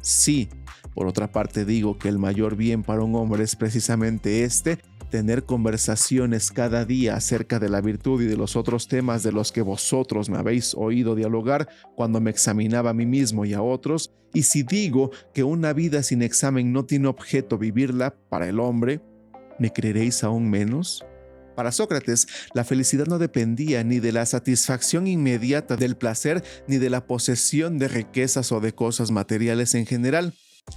Sí, 0.00 0.48
por 0.94 1.06
otra 1.06 1.30
parte 1.30 1.66
digo 1.66 1.98
que 1.98 2.08
el 2.08 2.18
mayor 2.18 2.56
bien 2.56 2.82
para 2.82 3.02
un 3.02 3.14
hombre 3.14 3.44
es 3.44 3.56
precisamente 3.56 4.44
este, 4.44 4.78
tener 5.10 5.44
conversaciones 5.44 6.50
cada 6.50 6.84
día 6.84 7.16
acerca 7.16 7.58
de 7.58 7.68
la 7.68 7.80
virtud 7.80 8.22
y 8.22 8.26
de 8.26 8.36
los 8.36 8.56
otros 8.56 8.88
temas 8.88 9.22
de 9.22 9.32
los 9.32 9.52
que 9.52 9.62
vosotros 9.62 10.28
me 10.28 10.38
habéis 10.38 10.74
oído 10.74 11.14
dialogar 11.14 11.68
cuando 11.96 12.20
me 12.20 12.30
examinaba 12.30 12.90
a 12.90 12.94
mí 12.94 13.06
mismo 13.06 13.44
y 13.44 13.54
a 13.54 13.62
otros, 13.62 14.12
y 14.34 14.42
si 14.42 14.62
digo 14.62 15.10
que 15.32 15.44
una 15.44 15.72
vida 15.72 16.02
sin 16.02 16.22
examen 16.22 16.72
no 16.72 16.84
tiene 16.84 17.08
objeto 17.08 17.58
vivirla 17.58 18.14
para 18.28 18.48
el 18.48 18.60
hombre, 18.60 19.00
¿me 19.58 19.72
creeréis 19.72 20.22
aún 20.22 20.50
menos? 20.50 21.04
Para 21.56 21.72
Sócrates, 21.72 22.28
la 22.54 22.62
felicidad 22.62 23.06
no 23.06 23.18
dependía 23.18 23.82
ni 23.82 23.98
de 23.98 24.12
la 24.12 24.26
satisfacción 24.26 25.08
inmediata 25.08 25.76
del 25.76 25.96
placer 25.96 26.44
ni 26.68 26.76
de 26.76 26.88
la 26.88 27.06
posesión 27.06 27.78
de 27.78 27.88
riquezas 27.88 28.52
o 28.52 28.60
de 28.60 28.72
cosas 28.72 29.10
materiales 29.10 29.74
en 29.74 29.84
general. 29.84 30.34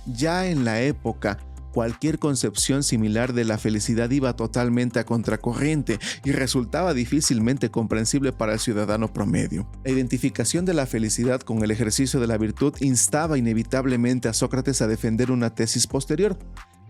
Ya 0.08 0.48
en 0.48 0.66
la 0.66 0.82
época, 0.82 1.38
cualquier 1.72 2.20
concepción 2.20 2.84
similar 2.84 3.34
de 3.34 3.46
la 3.46 3.58
felicidad 3.58 4.10
iba 4.12 4.36
totalmente 4.36 5.00
a 5.00 5.06
contracorriente 5.06 6.00
y 6.24 6.32
resultaba 6.32 6.94
difícilmente 6.94 7.72
comprensible 7.72 8.32
para 8.32 8.54
el 8.54 8.60
ciudadano 8.60 9.14
promedio. 9.14 9.68
La 9.84 9.92
identificación 9.92 10.66
de 10.66 10.74
la 10.74 10.86
felicidad 10.86 11.42
con 11.42 11.64
el 11.64 11.72
ejercicio 11.72 12.20
de 12.20 12.28
la 12.28 12.38
virtud 12.38 12.74
instaba 12.80 13.38
inevitablemente 13.38 14.28
a 14.28 14.34
Sócrates 14.34 14.82
a 14.82 14.88
defender 14.88 15.32
una 15.32 15.54
tesis 15.56 15.88
posterior, 15.88 16.38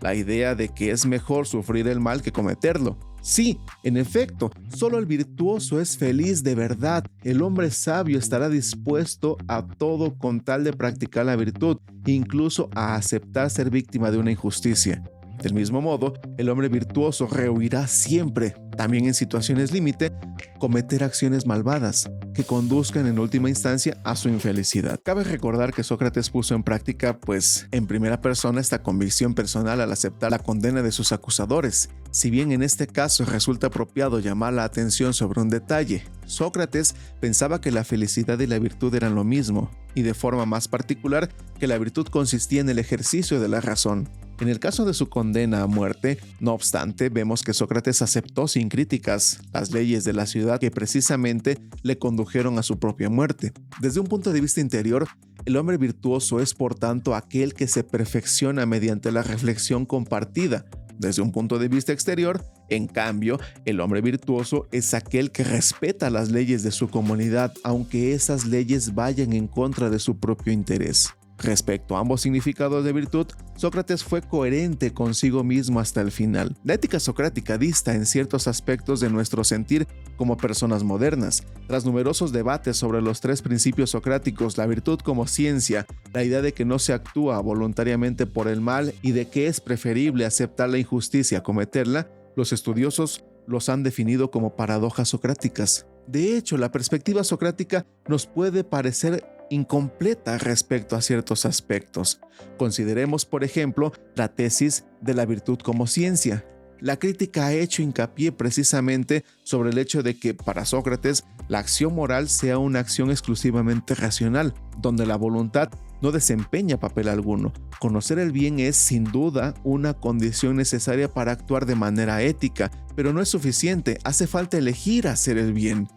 la 0.02 0.14
idea 0.14 0.54
de 0.54 0.68
que 0.68 0.90
es 0.90 1.06
mejor 1.06 1.46
sufrir 1.46 1.88
el 1.88 2.00
mal 2.00 2.22
que 2.22 2.32
cometerlo. 2.32 2.98
Sí, 3.22 3.60
en 3.84 3.96
efecto, 3.96 4.50
solo 4.74 4.98
el 4.98 5.06
virtuoso 5.06 5.80
es 5.80 5.96
feliz 5.96 6.42
de 6.42 6.56
verdad. 6.56 7.04
El 7.22 7.40
hombre 7.42 7.70
sabio 7.70 8.18
estará 8.18 8.48
dispuesto 8.48 9.36
a 9.46 9.64
todo 9.64 10.18
con 10.18 10.40
tal 10.40 10.64
de 10.64 10.72
practicar 10.72 11.26
la 11.26 11.36
virtud, 11.36 11.78
incluso 12.04 12.68
a 12.74 12.96
aceptar 12.96 13.48
ser 13.48 13.70
víctima 13.70 14.10
de 14.10 14.18
una 14.18 14.32
injusticia. 14.32 15.04
Del 15.40 15.54
mismo 15.54 15.80
modo, 15.80 16.14
el 16.36 16.48
hombre 16.48 16.68
virtuoso 16.68 17.28
rehuirá 17.28 17.86
siempre, 17.86 18.54
también 18.76 19.06
en 19.06 19.14
situaciones 19.14 19.72
límite, 19.72 20.12
cometer 20.58 21.04
acciones 21.04 21.46
malvadas 21.46 22.10
que 22.34 22.44
conduzcan 22.44 23.06
en 23.06 23.18
última 23.18 23.48
instancia 23.48 23.96
a 24.04 24.16
su 24.16 24.28
infelicidad. 24.28 25.00
Cabe 25.04 25.24
recordar 25.24 25.72
que 25.72 25.82
Sócrates 25.82 26.30
puso 26.30 26.54
en 26.54 26.62
práctica, 26.62 27.18
pues, 27.18 27.68
en 27.70 27.86
primera 27.86 28.20
persona 28.20 28.60
esta 28.60 28.82
convicción 28.82 29.34
personal 29.34 29.80
al 29.80 29.92
aceptar 29.92 30.30
la 30.30 30.38
condena 30.38 30.82
de 30.82 30.92
sus 30.92 31.12
acusadores. 31.12 31.90
Si 32.10 32.30
bien 32.30 32.52
en 32.52 32.62
este 32.62 32.86
caso 32.86 33.24
resulta 33.24 33.68
apropiado 33.68 34.18
llamar 34.18 34.52
la 34.52 34.64
atención 34.64 35.14
sobre 35.14 35.40
un 35.40 35.48
detalle, 35.48 36.04
Sócrates 36.26 36.94
pensaba 37.20 37.60
que 37.60 37.70
la 37.70 37.84
felicidad 37.84 38.38
y 38.38 38.46
la 38.46 38.58
virtud 38.58 38.94
eran 38.94 39.14
lo 39.14 39.24
mismo, 39.24 39.70
y 39.94 40.02
de 40.02 40.14
forma 40.14 40.46
más 40.46 40.68
particular 40.68 41.28
que 41.58 41.66
la 41.66 41.78
virtud 41.78 42.06
consistía 42.06 42.60
en 42.60 42.68
el 42.68 42.78
ejercicio 42.78 43.40
de 43.40 43.48
la 43.48 43.60
razón. 43.60 44.08
En 44.40 44.48
el 44.48 44.58
caso 44.58 44.84
de 44.84 44.94
su 44.94 45.08
condena 45.08 45.62
a 45.62 45.66
muerte, 45.66 46.18
no 46.40 46.52
obstante, 46.52 47.10
vemos 47.10 47.42
que 47.42 47.52
Sócrates 47.52 48.02
aceptó 48.02 48.48
sin 48.48 48.61
críticas 48.68 49.40
las 49.52 49.72
leyes 49.72 50.04
de 50.04 50.12
la 50.12 50.26
ciudad 50.26 50.60
que 50.60 50.70
precisamente 50.70 51.58
le 51.82 51.98
condujeron 51.98 52.58
a 52.58 52.62
su 52.62 52.78
propia 52.78 53.08
muerte. 53.08 53.52
Desde 53.80 54.00
un 54.00 54.06
punto 54.06 54.32
de 54.32 54.40
vista 54.40 54.60
interior, 54.60 55.08
el 55.44 55.56
hombre 55.56 55.76
virtuoso 55.76 56.40
es 56.40 56.54
por 56.54 56.74
tanto 56.74 57.14
aquel 57.14 57.54
que 57.54 57.66
se 57.66 57.84
perfecciona 57.84 58.66
mediante 58.66 59.10
la 59.10 59.22
reflexión 59.22 59.86
compartida. 59.86 60.66
Desde 60.98 61.22
un 61.22 61.32
punto 61.32 61.58
de 61.58 61.68
vista 61.68 61.92
exterior, 61.92 62.44
en 62.68 62.86
cambio, 62.86 63.40
el 63.64 63.80
hombre 63.80 64.00
virtuoso 64.00 64.68
es 64.72 64.94
aquel 64.94 65.32
que 65.32 65.44
respeta 65.44 66.10
las 66.10 66.30
leyes 66.30 66.62
de 66.62 66.70
su 66.70 66.88
comunidad, 66.88 67.52
aunque 67.64 68.14
esas 68.14 68.46
leyes 68.46 68.94
vayan 68.94 69.32
en 69.32 69.48
contra 69.48 69.90
de 69.90 69.98
su 69.98 70.18
propio 70.18 70.52
interés. 70.52 71.10
Respecto 71.42 71.96
a 71.96 72.00
ambos 72.00 72.20
significados 72.20 72.84
de 72.84 72.92
virtud, 72.92 73.26
Sócrates 73.56 74.04
fue 74.04 74.22
coherente 74.22 74.94
consigo 74.94 75.42
mismo 75.42 75.80
hasta 75.80 76.00
el 76.00 76.12
final. 76.12 76.56
La 76.62 76.74
ética 76.74 77.00
socrática 77.00 77.58
dista 77.58 77.94
en 77.94 78.06
ciertos 78.06 78.46
aspectos 78.46 79.00
de 79.00 79.10
nuestro 79.10 79.42
sentir 79.42 79.88
como 80.16 80.36
personas 80.36 80.84
modernas. 80.84 81.42
Tras 81.66 81.84
numerosos 81.84 82.30
debates 82.30 82.76
sobre 82.76 83.02
los 83.02 83.20
tres 83.20 83.42
principios 83.42 83.90
socráticos, 83.90 84.56
la 84.56 84.66
virtud 84.66 85.00
como 85.00 85.26
ciencia, 85.26 85.84
la 86.12 86.22
idea 86.22 86.42
de 86.42 86.54
que 86.54 86.64
no 86.64 86.78
se 86.78 86.92
actúa 86.92 87.40
voluntariamente 87.40 88.24
por 88.26 88.46
el 88.46 88.60
mal 88.60 88.94
y 89.02 89.10
de 89.10 89.26
que 89.28 89.48
es 89.48 89.60
preferible 89.60 90.24
aceptar 90.24 90.70
la 90.70 90.78
injusticia 90.78 91.38
a 91.38 91.42
cometerla, 91.42 92.08
los 92.36 92.52
estudiosos 92.52 93.24
los 93.48 93.68
han 93.68 93.82
definido 93.82 94.30
como 94.30 94.54
paradojas 94.54 95.08
socráticas. 95.08 95.86
De 96.06 96.36
hecho, 96.36 96.56
la 96.56 96.72
perspectiva 96.72 97.24
socrática 97.24 97.86
nos 98.08 98.26
puede 98.26 98.64
parecer 98.64 99.24
incompleta 99.52 100.38
respecto 100.38 100.96
a 100.96 101.02
ciertos 101.02 101.44
aspectos. 101.44 102.20
Consideremos, 102.56 103.26
por 103.26 103.44
ejemplo, 103.44 103.92
la 104.16 104.28
tesis 104.28 104.84
de 105.00 105.14
la 105.14 105.26
virtud 105.26 105.58
como 105.58 105.86
ciencia. 105.86 106.46
La 106.80 106.98
crítica 106.98 107.46
ha 107.46 107.52
hecho 107.52 107.82
hincapié 107.82 108.32
precisamente 108.32 109.24
sobre 109.44 109.70
el 109.70 109.78
hecho 109.78 110.02
de 110.02 110.18
que 110.18 110.34
para 110.34 110.64
Sócrates 110.64 111.24
la 111.48 111.58
acción 111.58 111.94
moral 111.94 112.28
sea 112.28 112.58
una 112.58 112.80
acción 112.80 113.10
exclusivamente 113.10 113.94
racional, 113.94 114.54
donde 114.78 115.06
la 115.06 115.16
voluntad 115.16 115.68
no 116.00 116.10
desempeña 116.10 116.80
papel 116.80 117.08
alguno. 117.08 117.52
Conocer 117.78 118.18
el 118.18 118.32
bien 118.32 118.58
es 118.58 118.74
sin 118.74 119.04
duda 119.04 119.54
una 119.64 119.94
condición 119.94 120.56
necesaria 120.56 121.12
para 121.12 121.32
actuar 121.32 121.66
de 121.66 121.76
manera 121.76 122.22
ética, 122.22 122.70
pero 122.96 123.12
no 123.12 123.20
es 123.20 123.28
suficiente, 123.28 123.98
hace 124.02 124.26
falta 124.26 124.58
elegir 124.58 125.06
hacer 125.06 125.38
el 125.38 125.52
bien. 125.52 125.88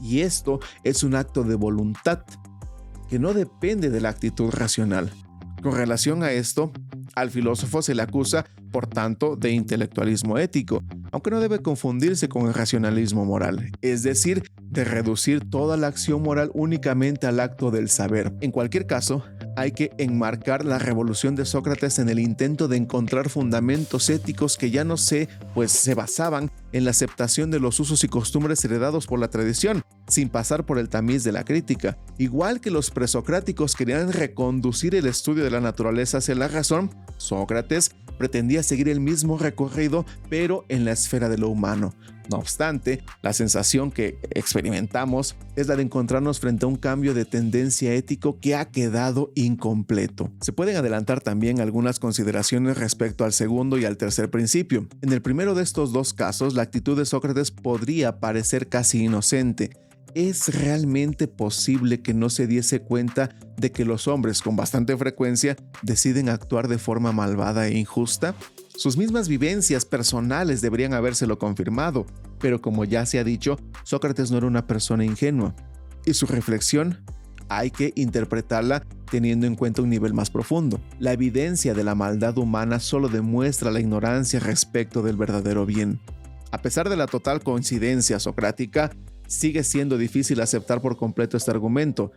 Y 0.00 0.20
esto 0.20 0.60
es 0.84 1.02
un 1.02 1.16
acto 1.16 1.42
de 1.42 1.56
voluntad, 1.56 2.22
que 3.08 3.18
no 3.18 3.34
depende 3.34 3.90
de 3.90 4.00
la 4.00 4.10
actitud 4.10 4.50
racional. 4.50 5.10
Con 5.62 5.74
relación 5.74 6.22
a 6.22 6.30
esto, 6.30 6.72
al 7.14 7.30
filósofo 7.30 7.82
se 7.82 7.94
le 7.94 8.02
acusa, 8.02 8.44
por 8.70 8.86
tanto, 8.86 9.34
de 9.34 9.50
intelectualismo 9.50 10.38
ético, 10.38 10.82
aunque 11.10 11.30
no 11.30 11.40
debe 11.40 11.60
confundirse 11.60 12.28
con 12.28 12.46
el 12.46 12.54
racionalismo 12.54 13.24
moral, 13.24 13.72
es 13.82 14.02
decir, 14.02 14.44
de 14.62 14.84
reducir 14.84 15.48
toda 15.50 15.76
la 15.76 15.88
acción 15.88 16.22
moral 16.22 16.50
únicamente 16.54 17.26
al 17.26 17.40
acto 17.40 17.70
del 17.70 17.88
saber. 17.88 18.32
En 18.40 18.52
cualquier 18.52 18.86
caso, 18.86 19.24
hay 19.56 19.72
que 19.72 19.90
enmarcar 19.98 20.64
la 20.64 20.78
revolución 20.78 21.34
de 21.34 21.44
Sócrates 21.44 21.98
en 21.98 22.08
el 22.08 22.20
intento 22.20 22.68
de 22.68 22.76
encontrar 22.76 23.28
fundamentos 23.28 24.10
éticos 24.10 24.56
que 24.56 24.70
ya 24.70 24.84
no 24.84 24.96
se, 24.96 25.28
pues 25.54 25.72
se 25.72 25.94
basaban 25.94 26.52
en 26.72 26.84
la 26.84 26.90
aceptación 26.90 27.50
de 27.50 27.60
los 27.60 27.80
usos 27.80 28.04
y 28.04 28.08
costumbres 28.08 28.64
heredados 28.64 29.06
por 29.06 29.18
la 29.18 29.28
tradición, 29.28 29.82
sin 30.06 30.28
pasar 30.28 30.66
por 30.66 30.78
el 30.78 30.88
tamiz 30.88 31.24
de 31.24 31.32
la 31.32 31.44
crítica. 31.44 31.98
Igual 32.18 32.60
que 32.60 32.70
los 32.70 32.90
presocráticos 32.90 33.74
querían 33.74 34.12
reconducir 34.12 34.94
el 34.94 35.06
estudio 35.06 35.44
de 35.44 35.50
la 35.50 35.60
naturaleza 35.60 36.18
hacia 36.18 36.34
la 36.34 36.48
razón, 36.48 36.90
Sócrates 37.16 37.90
pretendía 38.18 38.62
seguir 38.62 38.88
el 38.88 39.00
mismo 39.00 39.38
recorrido, 39.38 40.04
pero 40.28 40.64
en 40.68 40.84
la 40.84 40.92
esfera 40.92 41.28
de 41.28 41.38
lo 41.38 41.48
humano. 41.48 41.94
No 42.30 42.36
obstante, 42.36 43.02
la 43.22 43.32
sensación 43.32 43.90
que 43.90 44.18
experimentamos 44.30 45.36
es 45.56 45.66
la 45.66 45.76
de 45.76 45.82
encontrarnos 45.82 46.40
frente 46.40 46.66
a 46.66 46.68
un 46.68 46.76
cambio 46.76 47.14
de 47.14 47.24
tendencia 47.24 47.94
ético 47.94 48.38
que 48.38 48.54
ha 48.54 48.66
quedado 48.66 49.32
incompleto. 49.34 50.30
Se 50.42 50.52
pueden 50.52 50.76
adelantar 50.76 51.22
también 51.22 51.60
algunas 51.60 51.98
consideraciones 51.98 52.76
respecto 52.76 53.24
al 53.24 53.32
segundo 53.32 53.78
y 53.78 53.86
al 53.86 53.96
tercer 53.96 54.30
principio. 54.30 54.86
En 55.00 55.12
el 55.12 55.22
primero 55.22 55.54
de 55.54 55.62
estos 55.62 55.92
dos 55.92 56.12
casos, 56.12 56.54
la 56.58 56.64
actitud 56.64 56.98
de 56.98 57.06
Sócrates 57.06 57.52
podría 57.52 58.18
parecer 58.18 58.68
casi 58.68 59.04
inocente, 59.04 59.70
¿Es 60.14 60.48
realmente 60.62 61.28
posible 61.28 62.00
que 62.00 62.14
no 62.14 62.30
se 62.30 62.46
diese 62.46 62.80
cuenta 62.80 63.28
de 63.58 63.70
que 63.70 63.84
los 63.84 64.08
hombres 64.08 64.40
con 64.40 64.56
bastante 64.56 64.96
frecuencia 64.96 65.54
deciden 65.82 66.30
actuar 66.30 66.66
de 66.66 66.78
forma 66.78 67.12
malvada 67.12 67.68
e 67.68 67.78
injusta? 67.78 68.34
Sus 68.74 68.96
mismas 68.96 69.28
vivencias 69.28 69.84
personales 69.84 70.62
deberían 70.62 70.94
habérselo 70.94 71.38
confirmado, 71.38 72.06
pero 72.40 72.60
como 72.60 72.84
ya 72.84 73.04
se 73.04 73.18
ha 73.18 73.24
dicho, 73.24 73.58
Sócrates 73.84 74.30
no 74.30 74.38
era 74.38 74.46
una 74.46 74.66
persona 74.66 75.04
ingenua, 75.04 75.54
y 76.06 76.14
su 76.14 76.26
reflexión 76.26 77.04
hay 77.48 77.70
que 77.70 77.92
interpretarla 77.94 78.82
teniendo 79.10 79.46
en 79.46 79.56
cuenta 79.56 79.82
un 79.82 79.90
nivel 79.90 80.14
más 80.14 80.30
profundo. 80.30 80.80
La 80.98 81.12
evidencia 81.12 81.74
de 81.74 81.84
la 81.84 81.94
maldad 81.94 82.38
humana 82.38 82.80
solo 82.80 83.08
demuestra 83.08 83.70
la 83.70 83.80
ignorancia 83.80 84.40
respecto 84.40 85.02
del 85.02 85.16
verdadero 85.16 85.66
bien. 85.66 86.00
A 86.50 86.62
pesar 86.62 86.88
de 86.88 86.96
la 86.96 87.06
total 87.06 87.42
coincidencia 87.42 88.18
socrática, 88.18 88.90
sigue 89.26 89.62
siendo 89.64 89.98
difícil 89.98 90.40
aceptar 90.40 90.80
por 90.80 90.96
completo 90.96 91.36
este 91.36 91.50
argumento. 91.50 92.12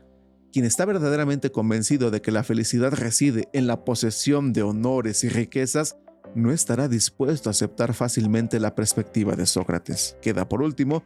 Quien 0.53 0.65
está 0.65 0.85
verdaderamente 0.85 1.51
convencido 1.51 2.11
de 2.11 2.21
que 2.21 2.31
la 2.31 2.43
felicidad 2.43 2.93
reside 2.93 3.49
en 3.53 3.67
la 3.67 3.83
posesión 3.83 4.53
de 4.53 4.63
honores 4.63 5.23
y 5.23 5.29
riquezas, 5.29 5.97
no 6.33 6.53
estará 6.53 6.87
dispuesto 6.87 7.49
a 7.49 7.51
aceptar 7.51 7.93
fácilmente 7.93 8.59
la 8.59 8.73
perspectiva 8.73 9.35
de 9.35 9.45
Sócrates. 9.45 10.15
Queda 10.21 10.47
por 10.47 10.61
último 10.61 11.03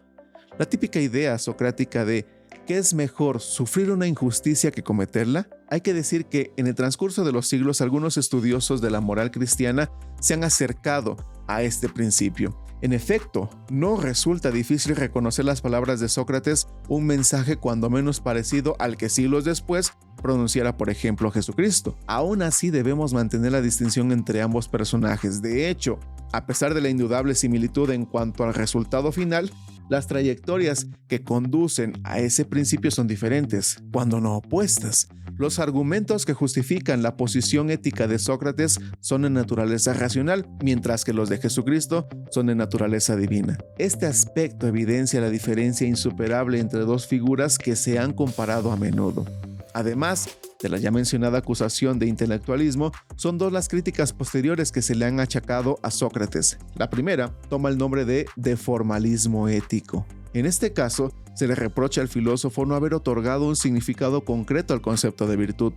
la 0.59 0.65
típica 0.65 0.99
idea 0.99 1.37
socrática 1.39 2.05
de 2.05 2.25
¿qué 2.67 2.77
es 2.77 2.93
mejor 2.93 3.41
sufrir 3.41 3.91
una 3.91 4.07
injusticia 4.07 4.71
que 4.71 4.83
cometerla? 4.83 5.49
Hay 5.69 5.81
que 5.81 5.93
decir 5.93 6.25
que 6.25 6.51
en 6.57 6.67
el 6.67 6.75
transcurso 6.75 7.25
de 7.25 7.31
los 7.31 7.47
siglos 7.47 7.81
algunos 7.81 8.17
estudiosos 8.17 8.81
de 8.81 8.91
la 8.91 9.01
moral 9.01 9.31
cristiana 9.31 9.89
se 10.21 10.35
han 10.35 10.43
acercado 10.43 11.17
a 11.47 11.63
este 11.63 11.89
principio 11.89 12.57
en 12.81 12.93
efecto, 12.93 13.49
no 13.71 13.97
resulta 13.97 14.51
difícil 14.51 14.95
reconocer 14.95 15.45
las 15.45 15.61
palabras 15.61 15.99
de 15.99 16.09
Sócrates 16.09 16.67
un 16.87 17.07
mensaje 17.07 17.55
cuando 17.55 17.89
menos 17.89 18.19
parecido 18.19 18.75
al 18.77 18.97
que 18.97 19.09
siglos 19.09 19.45
después 19.45 19.93
pronunciara, 20.21 20.77
por 20.77 20.91
ejemplo, 20.91 21.31
Jesucristo. 21.31 21.97
Aún 22.05 22.43
así 22.43 22.69
debemos 22.69 23.11
mantener 23.11 23.53
la 23.53 23.61
distinción 23.61 24.11
entre 24.11 24.41
ambos 24.41 24.67
personajes. 24.67 25.41
De 25.41 25.69
hecho, 25.69 25.99
A 26.31 26.45
pesar 26.45 26.73
de 26.73 26.81
la 26.81 26.89
indudable 26.89 27.33
similitud 27.33 27.89
en 27.91 28.05
cuanto 28.05 28.43
al 28.43 28.53
resultado 28.53 29.13
final, 29.13 29.51
las 29.89 30.07
trayectorias 30.07 30.87
que 31.07 31.23
conducen 31.23 31.93
a 32.03 32.19
ese 32.19 32.45
principio 32.45 32.91
son 32.91 33.07
diferentes, 33.07 33.77
cuando 33.91 34.19
no 34.19 34.37
opuestas. 34.37 35.07
Los 35.37 35.59
argumentos 35.59 36.25
que 36.25 36.33
justifican 36.33 37.03
la 37.03 37.17
posición 37.17 37.69
ética 37.69 38.07
de 38.07 38.19
Sócrates 38.19 38.79
son 39.01 39.23
de 39.23 39.29
naturaleza 39.29 39.93
racional, 39.93 40.47
mientras 40.63 41.03
que 41.03 41.13
los 41.13 41.29
de 41.29 41.37
Jesucristo 41.37 42.07
son 42.31 42.47
de 42.47 42.55
naturaleza 42.55 43.15
divina. 43.15 43.57
Este 43.77 44.05
aspecto 44.05 44.67
evidencia 44.67 45.19
la 45.19 45.29
diferencia 45.29 45.85
insuperable 45.85 46.59
entre 46.59 46.81
dos 46.81 47.07
figuras 47.07 47.57
que 47.57 47.75
se 47.75 47.99
han 47.99 48.13
comparado 48.13 48.71
a 48.71 48.77
menudo. 48.77 49.25
Además, 49.73 50.29
de 50.65 50.69
la 50.69 50.79
ya 50.79 50.89
mencionada 50.89 51.37
acusación 51.37 51.99
de 51.99 52.07
intelectualismo, 52.07 52.91
son 53.17 53.37
dos 53.37 53.53
las 53.53 53.69
críticas 53.69 54.13
posteriores 54.13 54.71
que 54.71 54.81
se 54.81 54.95
le 54.95 55.05
han 55.05 55.19
achacado 55.19 55.77
a 55.83 55.91
Sócrates. 55.91 56.57
La 56.73 56.89
primera 56.89 57.39
toma 57.49 57.69
el 57.69 57.77
nombre 57.77 58.03
de 58.03 58.25
deformalismo 58.35 59.47
ético. 59.47 60.07
En 60.33 60.47
este 60.47 60.73
caso, 60.73 61.13
se 61.35 61.47
le 61.47 61.53
reprocha 61.53 62.01
al 62.01 62.07
filósofo 62.07 62.65
no 62.65 62.73
haber 62.73 62.95
otorgado 62.95 63.47
un 63.47 63.55
significado 63.55 64.25
concreto 64.25 64.73
al 64.73 64.81
concepto 64.81 65.27
de 65.27 65.35
virtud, 65.35 65.73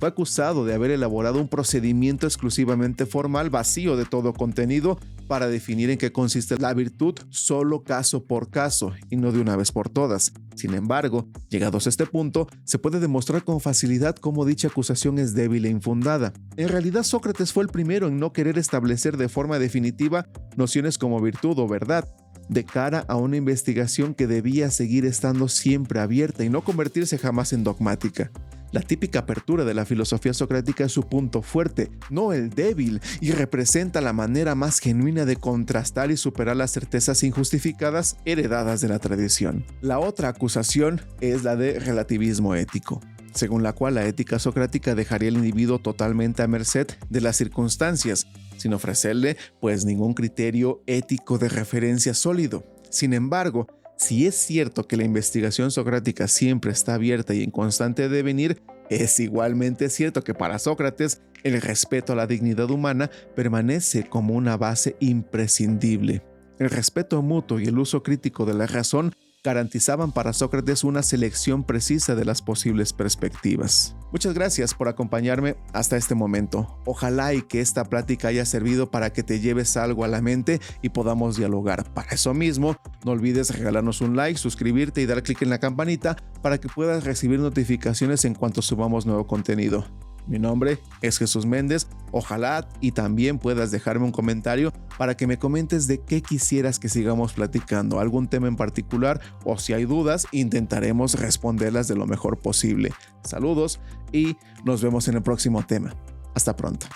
fue 0.00 0.08
acusado 0.08 0.64
de 0.64 0.72
haber 0.72 0.90
elaborado 0.90 1.38
un 1.38 1.48
procedimiento 1.48 2.26
exclusivamente 2.26 3.04
formal 3.04 3.50
vacío 3.50 3.98
de 3.98 4.06
todo 4.06 4.32
contenido 4.32 4.98
para 5.28 5.46
definir 5.46 5.90
en 5.90 5.98
qué 5.98 6.10
consiste 6.10 6.56
la 6.56 6.72
virtud 6.72 7.16
solo 7.28 7.84
caso 7.84 8.24
por 8.24 8.48
caso 8.48 8.92
y 9.10 9.16
no 9.16 9.30
de 9.30 9.40
una 9.40 9.56
vez 9.56 9.72
por 9.72 9.90
todas. 9.90 10.32
Sin 10.56 10.72
embargo, 10.72 11.28
llegados 11.50 11.86
a 11.86 11.90
este 11.90 12.06
punto, 12.06 12.48
se 12.64 12.78
puede 12.78 12.98
demostrar 12.98 13.44
con 13.44 13.60
facilidad 13.60 14.16
cómo 14.16 14.46
dicha 14.46 14.68
acusación 14.68 15.18
es 15.18 15.34
débil 15.34 15.66
e 15.66 15.68
infundada. 15.68 16.32
En 16.56 16.70
realidad, 16.70 17.02
Sócrates 17.02 17.52
fue 17.52 17.62
el 17.62 17.68
primero 17.68 18.08
en 18.08 18.18
no 18.18 18.32
querer 18.32 18.56
establecer 18.56 19.18
de 19.18 19.28
forma 19.28 19.58
definitiva 19.58 20.26
nociones 20.56 20.96
como 20.96 21.20
virtud 21.20 21.58
o 21.58 21.68
verdad, 21.68 22.08
de 22.48 22.64
cara 22.64 23.04
a 23.06 23.16
una 23.16 23.36
investigación 23.36 24.14
que 24.14 24.26
debía 24.26 24.70
seguir 24.70 25.04
estando 25.04 25.46
siempre 25.48 26.00
abierta 26.00 26.42
y 26.42 26.48
no 26.48 26.64
convertirse 26.64 27.18
jamás 27.18 27.52
en 27.52 27.64
dogmática. 27.64 28.32
La 28.72 28.82
típica 28.82 29.20
apertura 29.20 29.64
de 29.64 29.74
la 29.74 29.84
filosofía 29.84 30.32
socrática 30.32 30.84
es 30.84 30.92
su 30.92 31.02
punto 31.02 31.42
fuerte, 31.42 31.90
no 32.08 32.32
el 32.32 32.50
débil, 32.50 33.00
y 33.20 33.32
representa 33.32 34.00
la 34.00 34.12
manera 34.12 34.54
más 34.54 34.78
genuina 34.78 35.24
de 35.24 35.36
contrastar 35.36 36.10
y 36.10 36.16
superar 36.16 36.56
las 36.56 36.72
certezas 36.72 37.22
injustificadas 37.22 38.16
heredadas 38.24 38.80
de 38.80 38.88
la 38.88 38.98
tradición. 38.98 39.64
La 39.80 39.98
otra 39.98 40.28
acusación 40.28 41.00
es 41.20 41.42
la 41.42 41.56
de 41.56 41.80
relativismo 41.80 42.54
ético 42.54 43.00
según 43.32 43.62
la 43.62 43.72
cual 43.72 43.94
la 43.94 44.04
ética 44.06 44.38
socrática 44.38 44.94
dejaría 44.94 45.28
al 45.28 45.36
individuo 45.36 45.78
totalmente 45.78 46.42
a 46.42 46.48
merced 46.48 46.88
de 47.08 47.20
las 47.20 47.36
circunstancias, 47.36 48.26
sin 48.56 48.74
ofrecerle 48.74 49.36
pues 49.60 49.84
ningún 49.84 50.14
criterio 50.14 50.82
ético 50.86 51.38
de 51.38 51.48
referencia 51.48 52.14
sólido. 52.14 52.64
Sin 52.90 53.14
embargo, 53.14 53.68
si 54.00 54.26
es 54.26 54.34
cierto 54.34 54.88
que 54.88 54.96
la 54.96 55.04
investigación 55.04 55.70
socrática 55.70 56.26
siempre 56.26 56.72
está 56.72 56.94
abierta 56.94 57.34
y 57.34 57.42
en 57.42 57.50
constante 57.50 58.08
devenir, 58.08 58.62
es 58.88 59.20
igualmente 59.20 59.90
cierto 59.90 60.24
que 60.24 60.32
para 60.32 60.58
Sócrates 60.58 61.20
el 61.44 61.60
respeto 61.60 62.14
a 62.14 62.16
la 62.16 62.26
dignidad 62.26 62.70
humana 62.70 63.10
permanece 63.36 64.04
como 64.04 64.34
una 64.34 64.56
base 64.56 64.96
imprescindible. 65.00 66.22
El 66.58 66.70
respeto 66.70 67.20
mutuo 67.20 67.60
y 67.60 67.66
el 67.66 67.78
uso 67.78 68.02
crítico 68.02 68.46
de 68.46 68.54
la 68.54 68.66
razón 68.66 69.12
garantizaban 69.42 70.12
para 70.12 70.32
Sócrates 70.32 70.84
una 70.84 71.02
selección 71.02 71.64
precisa 71.64 72.14
de 72.14 72.24
las 72.24 72.42
posibles 72.42 72.92
perspectivas. 72.92 73.96
Muchas 74.12 74.34
gracias 74.34 74.74
por 74.74 74.88
acompañarme 74.88 75.56
hasta 75.72 75.96
este 75.96 76.14
momento. 76.14 76.78
Ojalá 76.84 77.32
y 77.32 77.42
que 77.42 77.60
esta 77.60 77.84
plática 77.84 78.28
haya 78.28 78.44
servido 78.44 78.90
para 78.90 79.12
que 79.12 79.22
te 79.22 79.40
lleves 79.40 79.76
algo 79.76 80.04
a 80.04 80.08
la 80.08 80.20
mente 80.20 80.60
y 80.82 80.90
podamos 80.90 81.36
dialogar. 81.36 81.92
Para 81.94 82.10
eso 82.10 82.34
mismo, 82.34 82.76
no 83.04 83.12
olvides 83.12 83.56
regalarnos 83.56 84.00
un 84.00 84.16
like, 84.16 84.38
suscribirte 84.38 85.00
y 85.00 85.06
dar 85.06 85.22
clic 85.22 85.42
en 85.42 85.50
la 85.50 85.60
campanita 85.60 86.16
para 86.42 86.58
que 86.58 86.68
puedas 86.68 87.04
recibir 87.04 87.40
notificaciones 87.40 88.24
en 88.24 88.34
cuanto 88.34 88.62
subamos 88.62 89.06
nuevo 89.06 89.26
contenido. 89.26 89.86
Mi 90.26 90.38
nombre 90.38 90.78
es 91.02 91.18
Jesús 91.18 91.46
Méndez. 91.46 91.88
Ojalá 92.12 92.68
y 92.80 92.92
también 92.92 93.38
puedas 93.38 93.70
dejarme 93.70 94.04
un 94.04 94.12
comentario 94.12 94.72
para 94.98 95.16
que 95.16 95.26
me 95.26 95.38
comentes 95.38 95.86
de 95.86 96.00
qué 96.00 96.22
quisieras 96.22 96.78
que 96.78 96.88
sigamos 96.88 97.32
platicando, 97.32 98.00
algún 98.00 98.28
tema 98.28 98.48
en 98.48 98.56
particular 98.56 99.20
o 99.44 99.58
si 99.58 99.72
hay 99.72 99.84
dudas, 99.84 100.26
intentaremos 100.32 101.18
responderlas 101.20 101.88
de 101.88 101.96
lo 101.96 102.06
mejor 102.06 102.38
posible. 102.38 102.92
Saludos 103.22 103.80
y 104.12 104.36
nos 104.64 104.82
vemos 104.82 105.08
en 105.08 105.16
el 105.16 105.22
próximo 105.22 105.64
tema. 105.64 105.94
Hasta 106.34 106.56
pronto. 106.56 106.86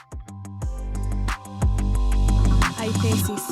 Hay 2.78 2.90
tesis, 3.00 3.42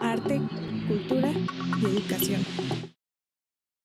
arte, 0.00 0.40
cultura 0.88 1.32
y 1.80 1.84
educación. 1.84 2.42